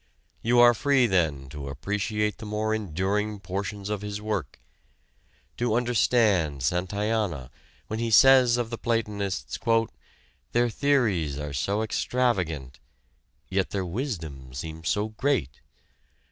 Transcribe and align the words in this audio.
You 0.41 0.57
are 0.57 0.73
free 0.73 1.05
then 1.05 1.47
to 1.49 1.69
appreciate 1.69 2.39
the 2.39 2.45
more 2.47 2.73
enduring 2.73 3.39
portions 3.39 3.87
of 3.87 4.01
his 4.01 4.19
work, 4.19 4.59
to 5.57 5.75
understand 5.75 6.63
Santayana 6.63 7.51
when 7.85 7.99
he 7.99 8.09
says 8.09 8.57
of 8.57 8.71
the 8.71 8.79
Platonists, 8.79 9.59
"their 10.53 10.69
theories 10.71 11.37
are 11.37 11.53
so 11.53 11.83
extravagant, 11.83 12.79
yet 13.47 13.69
their 13.69 13.85
wisdom 13.85 14.55
seems 14.55 14.89
so 14.89 15.09
great. 15.09 15.61